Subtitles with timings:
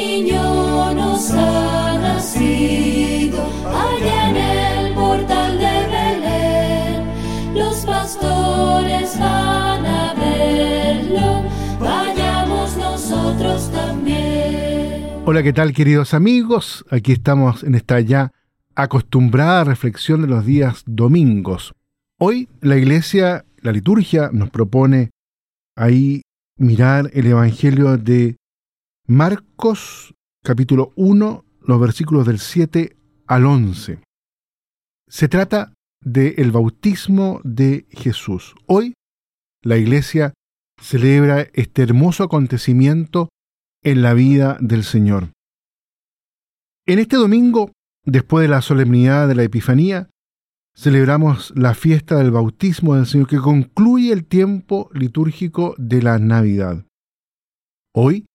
[0.00, 11.42] niño nos ha nacido, allá en el portal de Belén, los pastores van a verlo,
[11.78, 15.22] vayamos nosotros también.
[15.26, 16.84] Hola, ¿qué tal queridos amigos?
[16.90, 18.32] Aquí estamos en esta ya
[18.74, 21.74] acostumbrada reflexión de los días domingos.
[22.18, 25.10] Hoy la iglesia, la liturgia, nos propone
[25.76, 26.22] ahí
[26.56, 28.39] mirar el Evangelio de
[29.12, 30.14] Marcos
[30.44, 32.96] capítulo 1, los versículos del 7
[33.26, 33.98] al 11.
[35.08, 38.54] Se trata del bautismo de Jesús.
[38.66, 38.94] Hoy
[39.64, 40.32] la iglesia
[40.80, 43.30] celebra este hermoso acontecimiento
[43.82, 45.32] en la vida del Señor.
[46.86, 47.72] En este domingo,
[48.04, 50.08] después de la solemnidad de la Epifanía,
[50.76, 56.86] celebramos la fiesta del bautismo del Señor que concluye el tiempo litúrgico de la Navidad.
[57.92, 58.26] Hoy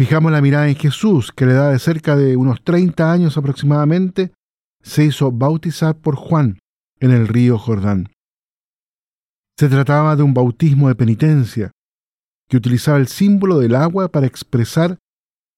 [0.00, 3.36] Fijamos la mirada en Jesús, que a la edad de cerca de unos 30 años
[3.36, 4.32] aproximadamente,
[4.82, 6.58] se hizo bautizar por Juan
[7.00, 8.08] en el río Jordán.
[9.58, 11.70] Se trataba de un bautismo de penitencia,
[12.48, 14.96] que utilizaba el símbolo del agua para expresar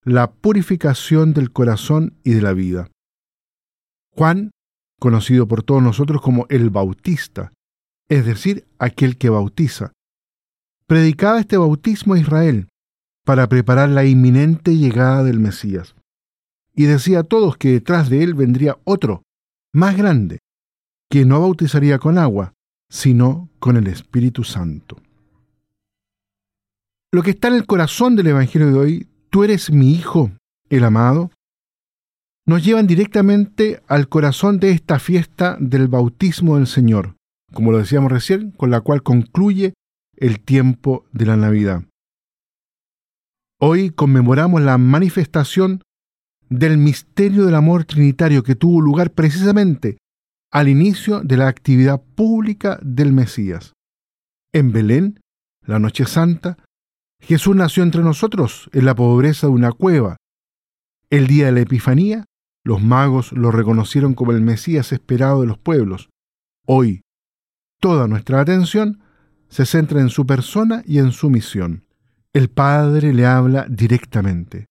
[0.02, 2.90] la purificación del corazón y de la vida.
[4.10, 4.50] Juan,
[4.98, 7.52] conocido por todos nosotros como el Bautista,
[8.08, 9.92] es decir, aquel que bautiza,
[10.88, 12.66] predicaba este bautismo a Israel,
[13.24, 15.94] para preparar la inminente llegada del Mesías.
[16.74, 19.22] Y decía a todos que detrás de él vendría otro,
[19.72, 20.38] más grande,
[21.10, 22.54] que no bautizaría con agua,
[22.88, 24.96] sino con el Espíritu Santo.
[27.12, 30.32] Lo que está en el corazón del Evangelio de hoy, tú eres mi Hijo,
[30.70, 31.30] el amado,
[32.46, 37.14] nos llevan directamente al corazón de esta fiesta del bautismo del Señor,
[37.52, 39.74] como lo decíamos recién, con la cual concluye
[40.16, 41.84] el tiempo de la Navidad.
[43.64, 45.82] Hoy conmemoramos la manifestación
[46.50, 49.98] del misterio del amor trinitario que tuvo lugar precisamente
[50.50, 53.72] al inicio de la actividad pública del Mesías.
[54.52, 55.20] En Belén,
[55.64, 56.56] la noche santa,
[57.20, 60.16] Jesús nació entre nosotros en la pobreza de una cueva.
[61.08, 62.24] El día de la Epifanía,
[62.64, 66.08] los magos lo reconocieron como el Mesías esperado de los pueblos.
[66.66, 67.02] Hoy,
[67.78, 69.04] toda nuestra atención
[69.48, 71.84] se centra en su persona y en su misión
[72.34, 74.66] el Padre le habla directamente.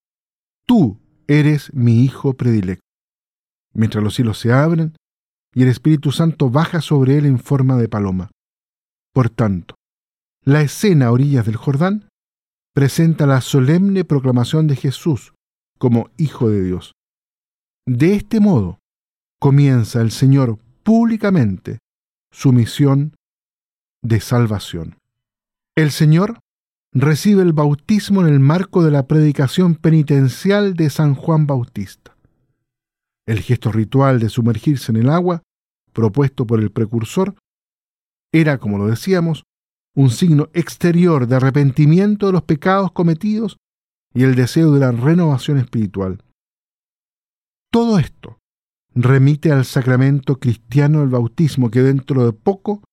[0.65, 2.83] Tú eres mi Hijo predilecto.
[3.73, 4.95] Mientras los cielos se abren
[5.53, 8.31] y el Espíritu Santo baja sobre él en forma de paloma.
[9.13, 9.75] Por tanto,
[10.43, 12.09] la escena a orillas del Jordán
[12.73, 15.33] presenta la solemne proclamación de Jesús
[15.77, 16.93] como Hijo de Dios.
[17.85, 18.79] De este modo
[19.39, 21.79] comienza el Señor públicamente
[22.31, 23.15] su misión
[24.01, 24.97] de salvación.
[25.75, 26.39] El Señor
[26.93, 32.17] recibe el bautismo en el marco de la predicación penitencial de San Juan Bautista.
[33.25, 35.41] El gesto ritual de sumergirse en el agua,
[35.93, 37.35] propuesto por el precursor,
[38.33, 39.43] era, como lo decíamos,
[39.95, 43.57] un signo exterior de arrepentimiento de los pecados cometidos
[44.13, 46.23] y el deseo de la renovación espiritual.
[47.71, 48.39] Todo esto
[48.93, 52.83] remite al sacramento cristiano del bautismo que dentro de poco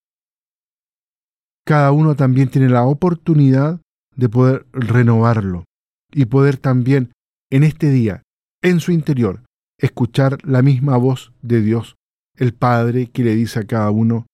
[1.64, 3.80] cada uno también tiene la oportunidad
[4.18, 5.64] de poder renovarlo
[6.12, 7.12] y poder también
[7.50, 8.22] en este día,
[8.62, 9.44] en su interior,
[9.78, 11.94] escuchar la misma voz de Dios,
[12.34, 14.26] el Padre que le dice a cada uno,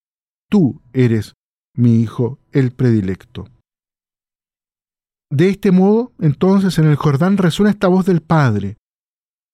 [0.50, 1.34] tú eres
[1.76, 3.48] mi Hijo, el predilecto.
[5.30, 8.78] De este modo, entonces en el Jordán resuena esta voz del Padre,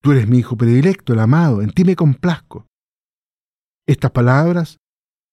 [0.00, 2.66] tú eres mi Hijo predilecto, el amado, en ti me complazco.
[3.84, 4.76] Estas palabras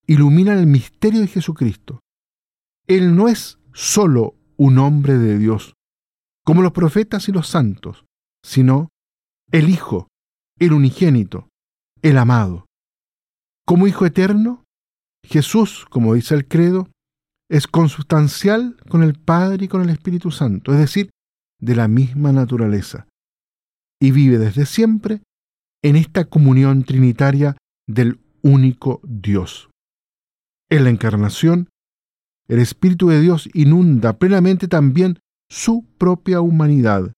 [0.08, 2.00] iluminan el misterio de Jesucristo.
[2.88, 5.74] Él no es solo un hombre de Dios,
[6.44, 8.06] como los profetas y los santos,
[8.44, 8.90] sino
[9.52, 10.08] el Hijo,
[10.60, 11.48] el unigénito,
[12.02, 12.66] el amado.
[13.66, 14.64] Como Hijo eterno,
[15.24, 16.90] Jesús, como dice el credo,
[17.50, 21.10] es consustancial con el Padre y con el Espíritu Santo, es decir,
[21.60, 23.08] de la misma naturaleza,
[24.02, 25.22] y vive desde siempre
[25.84, 29.70] en esta comunión trinitaria del único Dios.
[30.70, 31.70] En la encarnación,
[32.48, 37.14] el Espíritu de Dios inunda plenamente también su propia humanidad.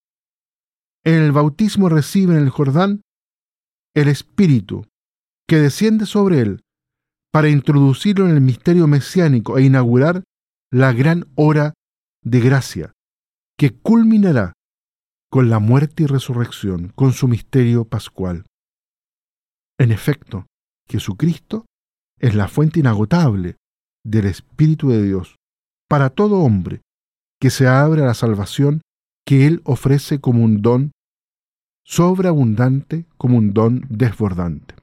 [1.04, 3.02] En el bautismo recibe en el Jordán
[3.94, 4.86] el Espíritu
[5.48, 6.60] que desciende sobre él
[7.32, 10.24] para introducirlo en el misterio mesiánico e inaugurar
[10.70, 11.74] la gran hora
[12.22, 12.92] de gracia
[13.56, 14.52] que culminará
[15.30, 18.46] con la muerte y resurrección, con su misterio pascual.
[19.78, 20.46] En efecto,
[20.88, 21.66] Jesucristo
[22.18, 23.56] es la fuente inagotable
[24.04, 25.36] del Espíritu de Dios
[25.88, 26.80] para todo hombre
[27.40, 28.82] que se abre a la salvación
[29.26, 30.92] que Él ofrece como un don
[31.84, 34.74] sobreabundante como un don desbordante.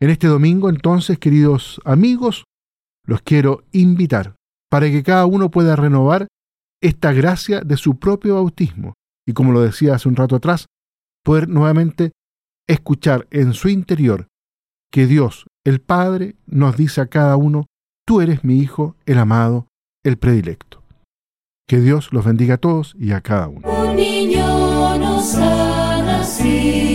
[0.00, 2.44] En este domingo, entonces, queridos amigos,
[3.04, 4.36] los quiero invitar
[4.70, 6.28] para que cada uno pueda renovar
[6.80, 8.94] esta gracia de su propio bautismo
[9.26, 10.66] y, como lo decía hace un rato atrás,
[11.24, 12.12] poder nuevamente
[12.68, 14.28] escuchar en su interior
[14.92, 17.66] que Dios, el Padre, nos dice a cada uno,
[18.08, 19.66] tú eres mi Hijo, el amado,
[20.02, 20.82] el predilecto.
[21.68, 23.68] Que Dios los bendiga a todos y a cada uno.
[23.68, 26.87] Un niño nos ha nacido.